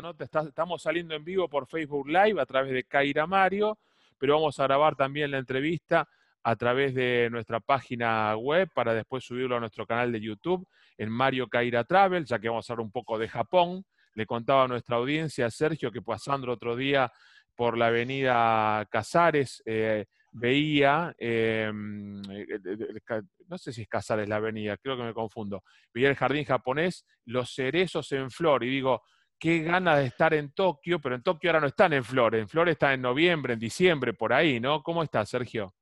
[0.00, 3.78] nota estamos saliendo en vivo por Facebook Live a través de Kaira Mario,
[4.18, 6.08] pero vamos a grabar también la entrevista
[6.42, 10.66] a través de nuestra página web para después subirlo a nuestro canal de YouTube
[10.98, 13.84] en Mario Kaira Travel, ya que vamos a hablar un poco de Japón.
[14.14, 17.10] Le contaba a nuestra audiencia, Sergio, que pasando otro día
[17.54, 24.76] por la avenida Casares, eh, veía, em, eh, no sé si es Casares la avenida,
[24.76, 29.02] creo que me confundo, veía el jardín japonés, los cerezos en flor, y digo,
[29.38, 32.48] qué ganas de estar en Tokio, pero en Tokio ahora no están en flor, en
[32.48, 34.82] flor está en noviembre, en diciembre, por ahí, ¿no?
[34.82, 35.74] ¿Cómo estás, Sergio?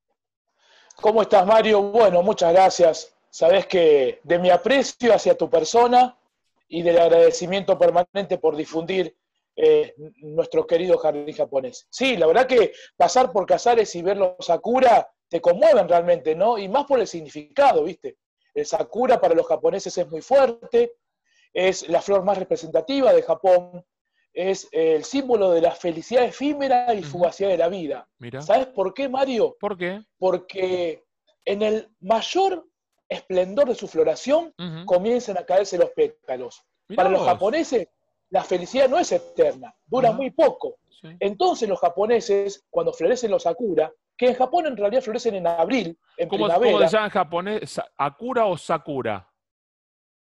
[0.96, 1.82] ¿Cómo estás, Mario?
[1.82, 3.14] Bueno, muchas gracias.
[3.30, 6.16] Sabes que de mi aprecio hacia tu persona
[6.68, 9.16] y del agradecimiento permanente por difundir
[9.54, 11.86] eh, nuestro querido jardín japonés.
[11.90, 16.58] Sí, la verdad que pasar por Casares y ver los Sakura te conmueven realmente, ¿no?
[16.58, 18.16] Y más por el significado, ¿viste?
[18.54, 20.94] El Sakura para los japoneses es muy fuerte,
[21.52, 23.84] es la flor más representativa de Japón,
[24.32, 28.08] es el símbolo de la felicidad efímera y fugacidad de la vida.
[28.40, 29.56] ¿Sabes por qué, Mario?
[29.60, 30.02] ¿Por qué?
[30.18, 31.04] Porque
[31.44, 32.66] en el mayor
[33.08, 34.54] esplendor de su floración
[34.86, 36.62] comienzan a caerse los pétalos.
[36.94, 37.88] Para los japoneses
[38.30, 40.76] la felicidad no es eterna, dura muy poco.
[41.20, 45.98] Entonces los japoneses, cuando florecen los sakura, que en Japón en realidad florecen en abril,
[46.16, 46.72] en ¿Cómo, primavera.
[46.72, 47.80] ¿Cómo se llama en japonés?
[47.96, 49.28] ¿Akura o Sakura?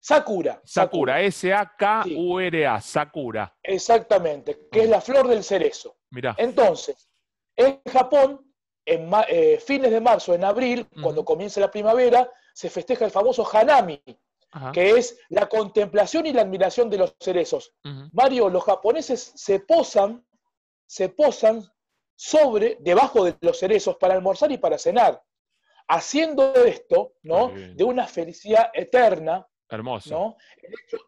[0.01, 0.61] Sakura.
[0.65, 3.57] Sakura, S-A-K-U-R-A, Sakura.
[3.63, 5.97] Exactamente, que es la flor del cerezo.
[6.11, 6.35] Mira.
[6.39, 7.09] Entonces,
[7.57, 8.41] en Japón,
[8.85, 13.47] en eh, fines de marzo, en abril, cuando comienza la primavera, se festeja el famoso
[13.53, 14.01] Hanami,
[14.73, 17.75] que es la contemplación y la admiración de los cerezos.
[18.13, 20.25] Mario, los japoneses se posan,
[20.87, 21.65] se posan
[22.15, 25.23] sobre, debajo de los cerezos para almorzar y para cenar,
[25.89, 27.53] haciendo esto, ¿no?
[27.75, 29.48] De una felicidad eterna.
[29.71, 30.11] Hermoso.
[30.11, 30.37] ¿no?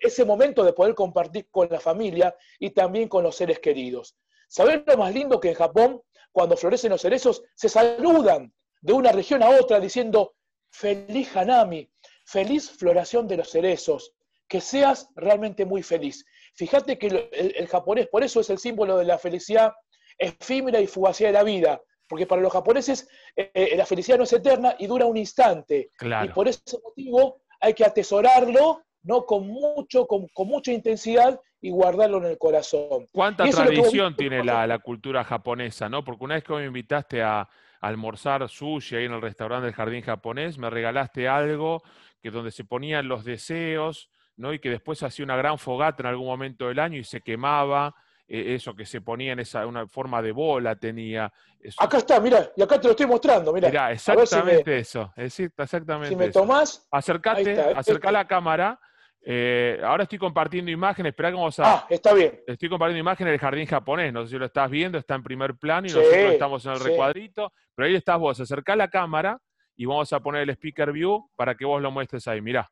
[0.00, 4.16] Ese momento de poder compartir con la familia y también con los seres queridos.
[4.48, 6.02] ¿Sabes lo más lindo que en Japón,
[6.32, 10.34] cuando florecen los cerezos, se saludan de una región a otra diciendo
[10.70, 11.90] feliz Hanami,
[12.24, 14.12] feliz floración de los cerezos,
[14.48, 16.24] que seas realmente muy feliz.
[16.54, 19.72] Fíjate que el, japonés, por eso es el símbolo de la felicidad
[20.18, 24.24] efímera y fugacidad de la vida, porque para los japoneses eh, eh, la felicidad no
[24.24, 25.92] es eterna y dura un instante.
[26.24, 29.24] Y por ese motivo hay que atesorarlo ¿no?
[29.24, 33.06] con, mucho, con, mucha intensidad y guardarlo en el corazón.
[33.12, 35.88] ¿Cuánta tradición tiene la, la, cultura japonesa?
[35.88, 36.02] ¿no?
[36.02, 37.48] Porque una vez que me invitaste a,
[37.80, 41.82] almorzar sushi ahí en el restaurante del Jardín Japonés, me regalaste algo
[42.22, 44.52] que donde se ponían los deseos, ¿no?
[44.52, 47.94] Y que después hacía una gran fogata en algún momento del año y se quemaba,
[48.32, 51.32] eh, eso que se ponía en esa, una forma de bola tenía.
[51.78, 53.68] Acá está, mira, y acá te lo estoy mostrando, mira.
[53.68, 56.86] Mira, exactamente eso, exactamente Si me tomás...
[56.90, 58.78] Acércate, acerca la cámara
[59.22, 61.74] eh, ahora estoy compartiendo imágenes, espera que vamos a...
[61.74, 62.40] Ah, está bien.
[62.46, 65.56] Estoy compartiendo imágenes del jardín japonés, no sé si lo estás viendo, está en primer
[65.56, 69.38] plano y nosotros estamos en el recuadrito, pero ahí estás vos, acercá la cámara
[69.76, 72.70] y vamos a poner el speaker view para que vos lo muestres ahí, mirá.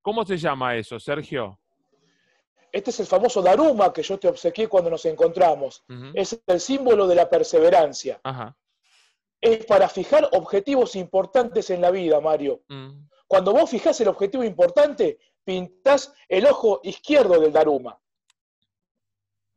[0.00, 1.58] ¿Cómo se llama eso, Sergio?
[2.72, 5.84] Este es el famoso Daruma que yo te obsequié cuando nos encontramos.
[6.14, 8.20] Es el símbolo de la perseverancia.
[9.40, 12.62] Es para fijar objetivos importantes en la vida, Mario.
[12.68, 13.08] Mm.
[13.28, 17.98] Cuando vos fijás el objetivo importante, pintas el ojo izquierdo del Daruma.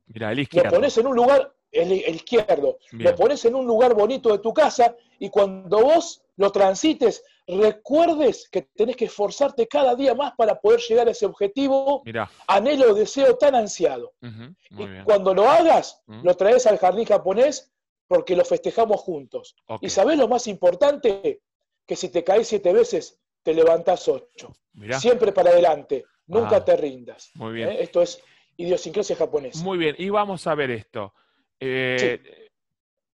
[0.05, 0.69] Mira, el izquierdo.
[0.69, 4.53] Lo pones en un lugar, el, izquierdo, lo pones en un lugar bonito de tu
[4.53, 10.59] casa y cuando vos lo transites, recuerdes que tenés que esforzarte cada día más para
[10.59, 12.03] poder llegar a ese objetivo,
[12.47, 14.13] anhelo, deseo tan ansiado.
[14.21, 17.71] y cuando lo hagas, lo traes al jardín japonés
[18.07, 19.55] porque lo festejamos juntos.
[19.79, 21.41] ¿Y sabés lo más importante?
[21.85, 24.53] Que si te caes siete veces, te levantás ocho.
[24.99, 27.31] Siempre para adelante, nunca ah, te rindas.
[27.35, 27.69] Muy bien.
[27.69, 27.77] ¿eh?
[27.81, 28.21] Esto es
[28.57, 29.63] idiosincrasia japonesa.
[29.63, 31.13] Muy bien, y vamos a ver esto.
[31.59, 32.49] Eh,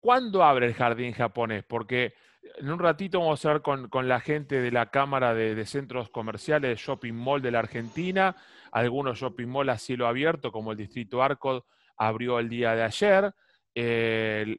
[0.01, 1.65] ¿Cuándo abre el jardín japonés?
[1.65, 2.15] Porque
[2.57, 6.79] en un ratito vamos a ver con, la gente de la Cámara de, Centros Comerciales
[6.79, 8.37] Shopping Mall de la Argentina,
[8.73, 11.67] algunos shopping mall a cielo abierto, como el Distrito Arco
[11.97, 13.35] abrió el día de ayer.
[13.75, 14.57] Eh,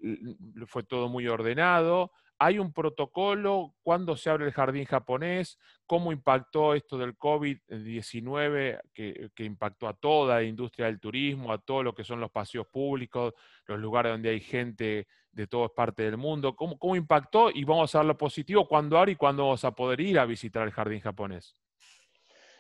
[0.68, 2.12] fue todo muy ordenado.
[2.38, 3.76] ¿Hay un protocolo?
[3.82, 5.58] ¿Cuándo se abre el jardín japonés?
[5.86, 11.82] ¿Cómo impactó esto del COVID-19 que, impactó a toda la industria del turismo, a todo
[11.82, 13.34] lo que son los paseos públicos,
[13.68, 16.56] los lugares donde hay gente de todas partes del mundo?
[16.56, 17.50] ¿Cómo, cómo impactó?
[17.52, 20.26] Y vamos a ver lo positivo, ¿cuándo abre y cuándo vamos a poder ir a
[20.26, 21.56] visitar el jardín japonés?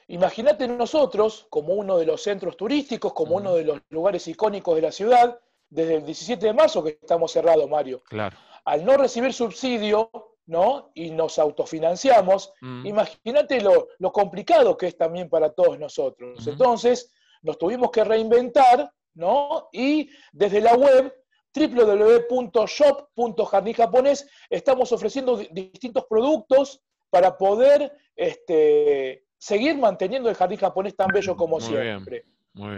[0.07, 4.81] Imagínate nosotros como uno de los centros turísticos, como uno de los lugares icónicos de
[4.83, 5.38] la ciudad,
[5.68, 8.01] desde el 17 de marzo que estamos cerrados, Mario.
[8.04, 10.12] Claro al no recibir subsidio,
[10.47, 10.91] ¿no?
[10.94, 12.85] Y nos autofinanciamos, mm.
[12.85, 16.45] imagínate lo, complicado que es también para todos nosotros.
[16.47, 19.69] Entonces, nos tuvimos que reinventar, ¿no?
[19.71, 21.13] Y desde la web
[21.56, 31.38] www.shop.jardinjaponés estamos ofreciendo distintos productos para poder este, seguir manteniendo el jardín japonés tan bello
[31.38, 32.25] como siempre.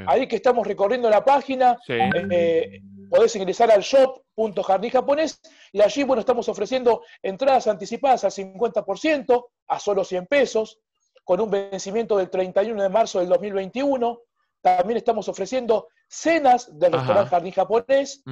[0.07, 5.39] Ahí que estamos recorriendo la página, eh, podés ingresar al shop.jardinjaponés
[5.71, 10.79] y allí, bueno, estamos ofreciendo entradas anticipadas al 50%, a solo 100 pesos,
[11.23, 14.21] con un vencimiento del 31 de marzo del 2021.
[14.61, 18.23] También estamos ofreciendo cenas del restaurante Jardín Japonés.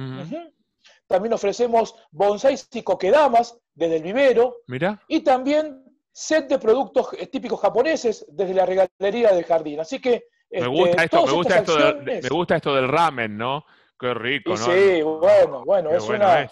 [1.06, 4.56] También ofrecemos bonsáis y coquedamas desde el vivero.
[4.66, 5.02] Mira.
[5.08, 9.80] Y también set de productos típicos japoneses desde la regalería del jardín.
[9.80, 13.36] Así que me este, gusta esto, me gusta esto, del, me gusta esto del ramen,
[13.36, 13.64] ¿no?
[13.98, 14.56] Qué rico, ¿no?
[14.56, 16.50] Sí, bueno, bueno, es una.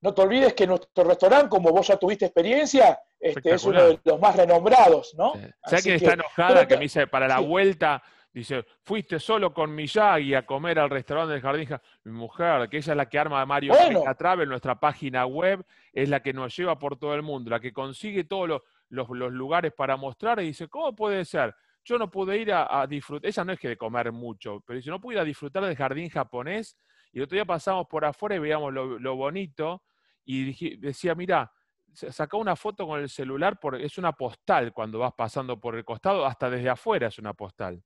[0.00, 4.00] No te olvides que nuestro restaurante, como vos ya tuviste experiencia, este, es uno de
[4.04, 5.32] los más renombrados, ¿no?
[5.64, 6.68] ¿Sabes quién está enojada?
[6.68, 8.00] Que me dice, para la vuelta,
[8.32, 11.68] dice, fuiste solo con Miyagi a comer al restaurante del jardín.
[12.04, 14.04] Mi mujer, que ella es la que arma a Mario bueno.
[14.40, 17.72] en nuestra página web, es la que nos lleva por todo el mundo, la que
[17.72, 21.56] consigue todos los, los, los lugares para mostrar y dice, ¿cómo puede ser?
[21.88, 24.90] Yo no pude ir a, disfrutar, ella no es que de comer mucho, pero si
[24.90, 26.76] no pude ir a disfrutar del jardín japonés,
[27.12, 29.82] y el otro día pasamos por afuera y veíamos lo, bonito,
[30.22, 31.50] y decía, mira,
[31.94, 35.84] saca una foto con el celular, porque es una postal cuando vas pasando por el
[35.86, 37.82] costado, hasta desde afuera es una postal.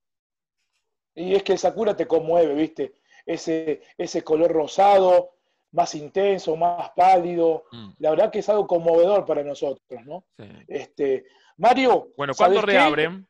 [1.15, 2.95] Y es que el Sakura te conmueve, ¿viste?
[3.25, 5.37] Ese, ese color rosado,
[5.71, 7.67] más intenso, más pálido.
[7.71, 7.91] Mm.
[7.99, 10.25] La verdad que es algo conmovedor para nosotros, ¿no?
[10.67, 11.27] Este,
[11.57, 12.13] Mario.
[12.17, 13.29] Bueno, ¿cuándo reabren?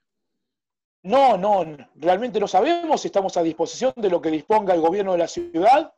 [1.04, 1.64] No, no,
[1.96, 5.93] realmente no sabemos, estamos a disposición de lo que disponga el gobierno de la ciudad.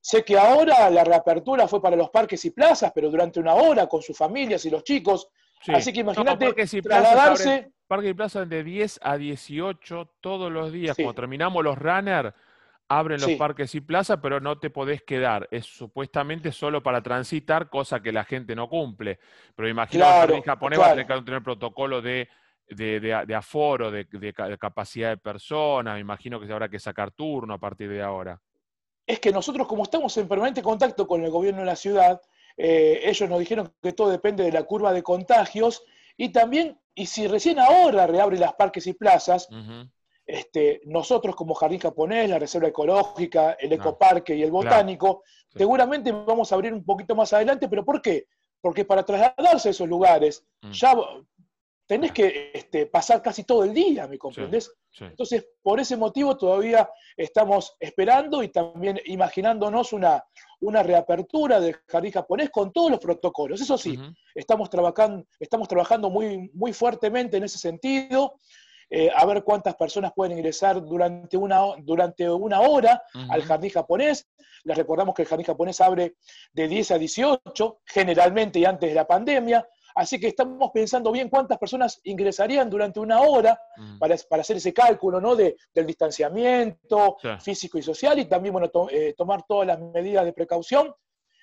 [0.00, 3.88] Sé que ahora la reapertura fue para los parques y plazas, pero durante una hora
[3.88, 5.28] con sus familias y los chicos.
[5.66, 7.72] Así que imagínate no, trasladarse.
[7.86, 10.96] Parques y plazas de 10 a 18 todos los días.
[10.96, 12.32] Cuando terminamos los runners,
[12.88, 15.48] abren los parques y plazas, pero no te podés quedar.
[15.50, 19.18] Es supuestamente solo para transitar, cosa que la gente no cumple.
[19.54, 22.28] Pero imagino que en japonés va a tener que tener protocolo de
[22.68, 24.06] de, aforo, de,
[24.58, 28.40] capacidad de personas, me imagino que se habrá que sacar turno a partir de ahora.
[29.06, 32.20] Es que nosotros, como estamos en permanente contacto con el gobierno de la ciudad,
[32.56, 35.84] eh, ellos nos dijeron que todo depende de la curva de contagios
[36.16, 39.48] y también, y si recién ahora reabren las parques y plazas,
[40.26, 45.22] este, nosotros como Jardín Japonés, la Reserva Ecológica, el Ecoparque y el Botánico,
[45.54, 48.26] seguramente vamos a abrir un poquito más adelante, pero ¿por qué?
[48.60, 50.70] Porque para trasladarse a esos lugares, mm.
[50.70, 50.96] ya
[51.86, 54.72] tenés que este, pasar casi todo el día, ¿me comprendes?
[55.00, 60.24] Entonces, por ese motivo todavía estamos esperando y también imaginándonos una,
[60.60, 63.60] una reapertura del jardín japonés con todos los protocolos.
[63.60, 63.98] Eso sí,
[64.34, 68.36] estamos, trabajando, estamos trabajando muy, muy fuertemente en ese sentido.
[68.90, 74.28] Eh, a ver cuántas personas pueden ingresar durante una, durante una hora al jardín japonés.
[74.62, 76.14] Les recordamos que el jardín japonés abre
[76.52, 79.66] de 10 a 18, generalmente y antes de la pandemia.
[79.94, 83.98] Así que estamos pensando bien cuántas personas ingresarían durante una hora mm.
[83.98, 85.36] para, hacer ese cálculo ¿no?
[85.36, 90.32] de, del distanciamiento físico y social y también bueno, eh, tomar todas las medidas de
[90.32, 90.92] precaución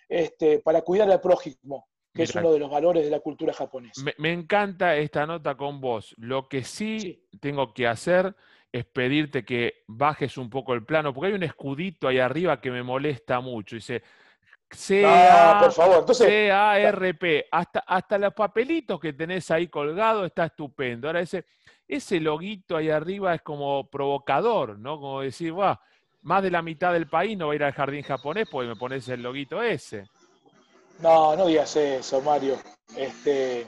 [0.09, 4.03] este, para cuidar al prójimo, que es uno de los valores de la cultura japonesa.
[4.17, 6.13] Me, encanta esta nota con vos.
[6.17, 8.35] Lo que sí, tengo que hacer
[8.73, 12.71] es pedirte que bajes un poco el plano, porque hay un escudito ahí arriba que
[12.71, 13.77] me molesta mucho.
[13.77, 14.03] Dice,
[16.11, 16.17] C-A-R-P.
[17.51, 21.07] Hasta, hasta los papelitos que tenés ahí colgados está estupendo.
[21.07, 21.45] Ahora, ese,
[21.87, 24.99] ese loguito ahí arriba es como provocador, ¿no?
[24.99, 25.81] Como decir, va,
[26.21, 28.75] más de la mitad del país no va a ir al jardín japonés porque me
[28.75, 30.05] pones el loguito ese.
[30.99, 32.57] No, no digas eso, Mario.
[32.95, 33.67] Este,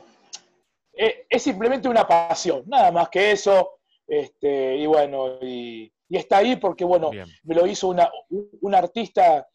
[0.93, 3.79] eh, es, simplemente una pasión, nada más que eso.
[4.07, 7.09] Este, y bueno, y, está ahí porque, bueno,
[7.43, 9.47] me lo hizo una, un artista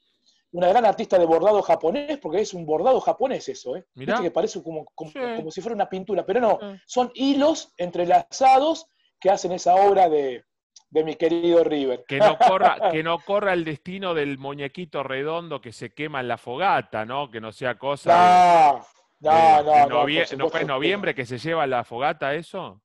[0.52, 3.84] una gran artista de bordado japonés, porque es un bordado japonés eso, ¿eh?
[3.94, 8.86] que parece como, como, si fuera una pintura, pero no, son hilos entrelazados
[9.20, 10.44] que hacen esa obra de,
[10.90, 12.04] mi querido River.
[12.08, 16.28] Que no, corra, que no corra el destino del muñequito redondo que se quema en
[16.28, 17.30] la fogata, ¿no?
[17.30, 18.80] Que no sea cosa.
[19.20, 22.80] No, no, no, no, ¿No fue en noviembre que se lleva la fogata eso?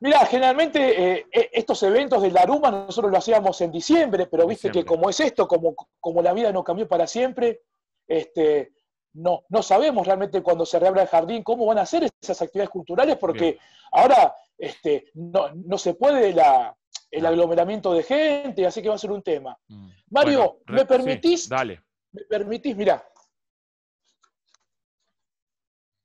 [0.00, 4.70] Mira, generalmente eh, eh, estos eventos del Daruma nosotros lo hacíamos en diciembre, pero viste
[4.70, 7.62] que como es esto, como, como la vida no cambió para siempre,
[8.06, 8.72] este,
[9.14, 12.70] no, no sabemos realmente cuando se reabra el jardín cómo van a ser esas actividades
[12.70, 13.58] culturales, porque
[13.90, 16.34] ahora este, no, se puede
[17.10, 19.58] el aglomeramiento de gente, así que va a ser un tema.
[19.66, 19.88] Mm.
[20.10, 21.48] Mario, ¿me permitís?
[21.48, 21.82] dale.
[22.12, 22.76] ¿Me permitís?
[22.76, 23.04] Mirá.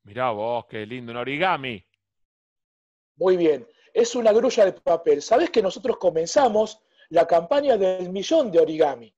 [0.04, 1.86] Mirá vos, qué lindo, un origami.
[3.16, 5.22] Muy bien es una grulla de papel.
[5.22, 9.14] Sabes que nosotros comenzamos la campaña del millón de origami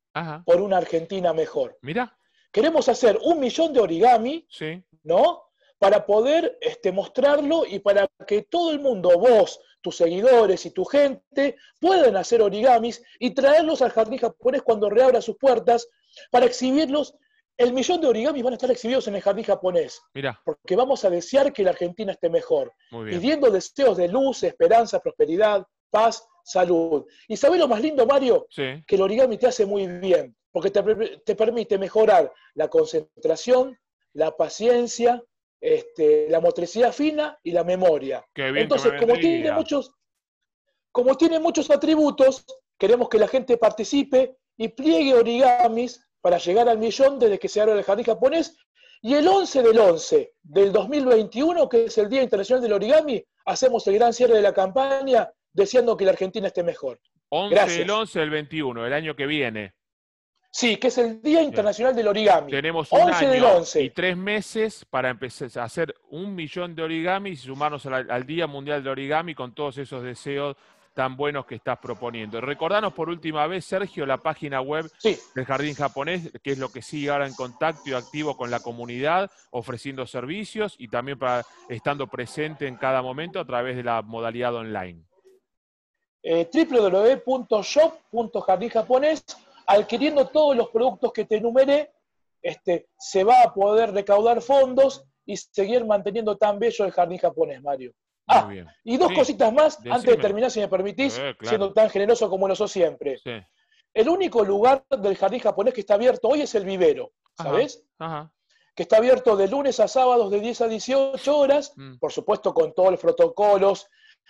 [0.45, 1.77] por una Argentina mejor.
[1.81, 2.17] Mira.
[2.51, 4.81] Queremos hacer un millón de origami, sí.
[5.03, 5.43] ¿no?
[5.77, 10.85] Para poder este, mostrarlo y para que todo el mundo, vos, tus seguidores y tu
[10.85, 15.89] gente, puedan hacer origamis y traerlos al jardín japonés cuando reabra sus puertas
[16.31, 17.15] para exhibirlos
[17.57, 20.01] el millón de origamis van a estar exhibidos en el jardín japonés.
[20.13, 20.39] Mira.
[20.43, 22.73] Porque vamos a desear que la Argentina esté mejor.
[22.89, 27.05] Pidiendo deseos de luz, esperanza, prosperidad, paz, salud.
[27.27, 28.47] ¿Y sabes lo más lindo, Mario?
[28.49, 28.83] Sí.
[28.85, 30.35] Que el origami te hace muy bien.
[30.51, 33.77] Porque te, permite mejorar la concentración,
[34.13, 35.21] la paciencia,
[35.59, 38.25] este, la motricidad fina y la memoria.
[38.33, 39.93] Entonces, como tiene, muchos,
[40.91, 42.45] como tiene muchos atributos,
[42.77, 47.61] queremos que la gente participe y pliegue origamis para llegar al millón desde que se
[47.61, 48.57] abre el jardín japonés.
[48.99, 53.85] Y el 11 del 11 del 2021, que es el Día Internacional del Origami, hacemos
[53.85, 56.99] el gran cierre de la campaña deseando que la Argentina esté mejor.
[57.29, 59.75] 11 del 11 del 21, el año que viene.
[60.49, 62.49] Sí, que es el Día Internacional del Origami.
[62.49, 67.35] Tenemos un año y tres meses para empezar a hacer un millón de origami y
[67.35, 70.55] sumarnos al, Día Mundial del Origami con todos esos deseos
[70.95, 72.39] tan buenos que estás proponiendo.
[72.41, 76.81] Recordanos por última vez, Sergio, la página web del Jardín Japonés, que es lo que
[76.81, 82.07] sigue ahora en contacto y activo con la comunidad, ofreciendo servicios y también para, estando
[82.07, 85.03] presente en cada momento a través de la modalidad online.
[86.23, 89.25] Eh, www.shop.jardinjaponés,
[89.67, 91.91] adquiriendo todos los productos que te enumeré,
[92.41, 97.61] este, se va a poder recaudar fondos y seguir manteniendo tan bello el jardín japonés,
[97.61, 97.91] Mario.
[98.27, 98.49] Ah,
[98.83, 102.55] y dos cositas más antes de terminar, si me permitís, siendo tan generoso como lo
[102.55, 103.19] sos siempre.
[103.93, 107.85] El único lugar del jardín japonés que está abierto hoy es el vivero, ¿sabes?
[108.75, 111.97] Que está abierto de lunes a sábados de 10 a 18 horas, mm.
[111.97, 113.87] por supuesto con todos los protocolos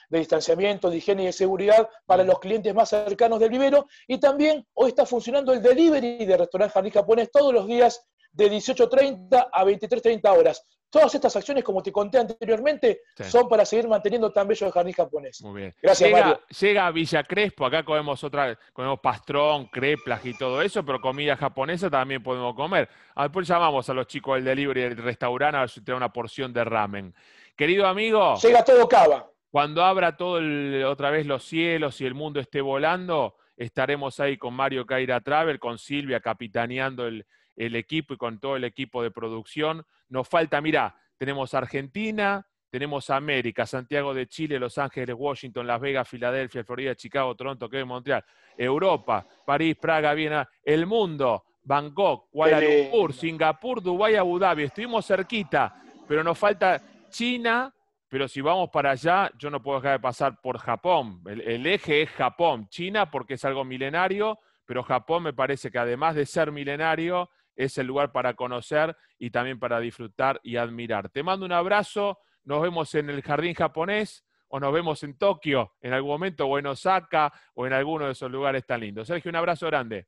[0.09, 2.27] de distanciamiento, de higiene y de seguridad para mm.
[2.27, 3.87] los clientes más cercanos del vivero.
[4.07, 8.05] Y también hoy está funcionando el delivery de restaurante Jardín Japonés todos los días
[8.35, 10.63] de 18.30 a 23.30 horas.
[10.89, 14.93] Todas estas acciones, como te conté anteriormente, son para seguir manteniendo tan bello el jardín
[14.93, 15.41] japonés.
[15.41, 15.75] Muy bien.
[15.81, 16.41] Gracias, llega, Mario.
[16.57, 21.35] Llega a Villa Crespo, acá comemos otra, comemos pastrón, creplas y todo eso, pero comida
[21.35, 22.87] japonesa también podemos comer.
[23.15, 26.53] Después llamamos a los chicos del delivery del restaurante a ver si tienen una porción
[26.53, 27.13] de ramen.
[27.57, 28.35] Querido amigo.
[28.41, 29.29] Llega todo cava.
[29.51, 30.39] Cuando abra todo
[30.89, 35.59] otra vez los cielos y el mundo esté volando, estaremos ahí con Mario Caira Travel,
[35.59, 39.85] con Silvia capitaneando el, el equipo y con todo el equipo de producción.
[40.09, 46.09] Nos falta, mira, tenemos Argentina, tenemos América, Santiago de Chile, Los Ángeles, Washington, Las Vegas,
[46.09, 48.23] Filadelfia, Florida, Chicago, Toronto, Quebec, Montreal,
[48.57, 54.63] Europa, París, Praga, Viena, el mundo, Bangkok, Kuala Lumpur, Singapur, Dubái, Abu Dhabi.
[54.63, 55.73] Estuvimos cerquita,
[56.07, 57.73] pero nos falta China,
[58.09, 61.21] pero si vamos para allá, yo no puedo dejar de pasar por Japón.
[61.25, 66.15] el eje es Japón, China porque es algo milenario, pero Japón me parece que además
[66.15, 71.09] de ser milenario, es el lugar para conocer y también para disfrutar y admirar.
[71.09, 75.73] Te mando un abrazo, nos vemos en el jardín japonés o nos vemos en Tokio
[75.81, 79.07] en algún momento o en Osaka o en alguno de esos lugares tan lindos.
[79.07, 80.07] Sergio, un abrazo grande.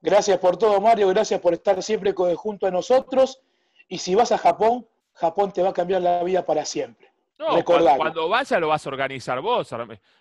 [0.00, 3.40] Gracias por todo, Mario, gracias por estar siempre junto a nosotros
[3.88, 7.14] y si vas a Japón, Japón te va a cambiar la vida para siempre.
[7.38, 9.74] No, cuando, cuando, vayas lo vas a organizar vos.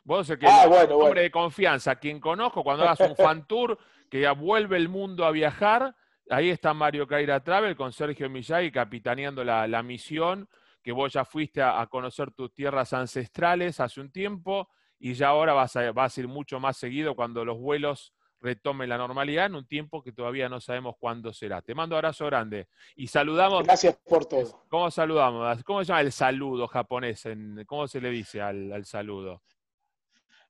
[0.03, 3.77] Vos el que ah, hombre de confianza, quien conozco, cuando hagas un fan tour
[4.09, 5.95] que ya vuelve el mundo a viajar,
[6.33, 10.49] Ahí está Mario Caira Travel con Sergio Millay capitaneando la, misión,
[10.81, 15.53] que vos ya fuiste a, conocer tus tierras ancestrales hace un tiempo y ya ahora
[15.53, 19.53] vas a, vas a ir mucho más seguido cuando los vuelos retomen la normalidad en
[19.53, 21.61] un tiempo que todavía no sabemos cuándo será.
[21.61, 23.63] Te mando abrazo grande y saludamos.
[23.63, 24.65] Gracias por todo.
[24.69, 25.63] ¿Cómo saludamos?
[25.63, 27.27] ¿Cómo se llama el saludo japonés?
[27.67, 29.43] ¿Cómo se le dice al, saludo?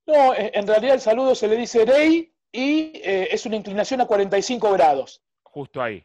[0.06, 4.06] No, en realidad el saludo se le dice rei y eh, es una inclinación a
[4.06, 5.22] 45 grados
[5.54, 6.04] justo ahí.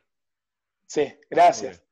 [0.86, 1.82] Sí, gracias.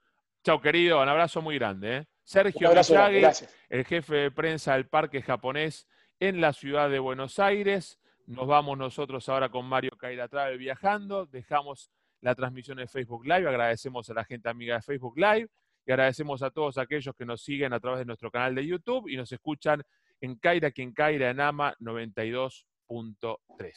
[0.45, 1.97] Chao, querido, un abrazo muy grande.
[1.97, 2.05] ¿eh?
[2.23, 5.89] Sergio Miyagi, el jefe de prensa del Parque Japonés
[6.21, 7.99] en la ciudad de Buenos Aires.
[8.27, 11.25] Nos vamos nosotros ahora con Mario Caira Travel viajando.
[11.27, 13.49] Dejamos la transmisión de Facebook Live.
[13.49, 15.49] Agradecemos a la gente amiga de Facebook Live
[15.87, 19.09] y agradecemos a todos aquellos que nos siguen a través de nuestro canal de YouTube
[19.09, 19.83] y nos escuchan
[20.21, 23.65] en Caira, quien Caira en AMA 92.3.